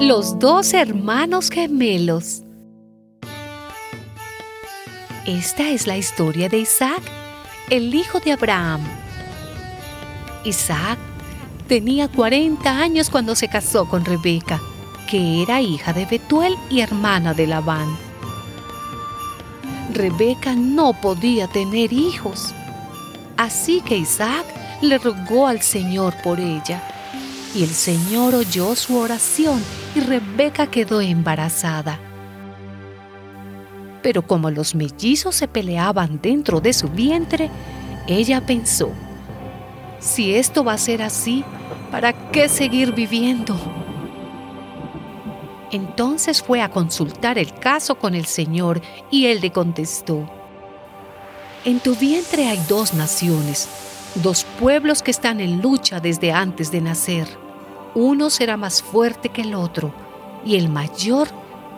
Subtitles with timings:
[0.00, 2.42] Los dos hermanos gemelos.
[5.24, 7.02] Esta es la historia de Isaac,
[7.68, 8.80] el hijo de Abraham.
[10.44, 10.98] Isaac
[11.68, 14.60] tenía 40 años cuando se casó con Rebeca,
[15.08, 18.09] que era hija de Betuel y hermana de Labán.
[19.94, 22.54] Rebeca no podía tener hijos,
[23.36, 24.46] así que Isaac
[24.80, 26.82] le rogó al Señor por ella.
[27.54, 29.62] Y el Señor oyó su oración
[29.94, 31.98] y Rebeca quedó embarazada.
[34.02, 37.50] Pero como los mellizos se peleaban dentro de su vientre,
[38.06, 38.90] ella pensó,
[39.98, 41.44] si esto va a ser así,
[41.90, 43.79] ¿para qué seguir viviendo?
[45.72, 50.28] Entonces fue a consultar el caso con el Señor y él le contestó,
[51.64, 53.68] En tu vientre hay dos naciones,
[54.16, 57.28] dos pueblos que están en lucha desde antes de nacer.
[57.94, 59.92] Uno será más fuerte que el otro
[60.44, 61.28] y el mayor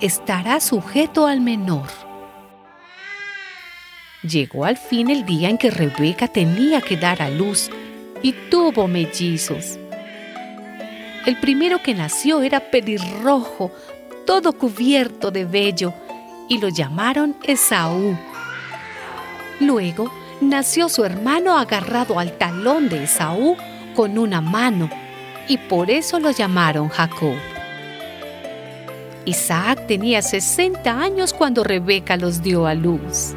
[0.00, 1.88] estará sujeto al menor.
[4.22, 7.70] Llegó al fin el día en que Rebeca tenía que dar a luz
[8.22, 9.78] y tuvo mellizos.
[11.24, 13.70] El primero que nació era pelirrojo,
[14.26, 15.94] todo cubierto de vello,
[16.48, 18.16] y lo llamaron Esaú.
[19.60, 23.56] Luego nació su hermano agarrado al talón de Esaú
[23.94, 24.90] con una mano,
[25.46, 27.36] y por eso lo llamaron Jacob.
[29.24, 33.36] Isaac tenía 60 años cuando Rebeca los dio a luz.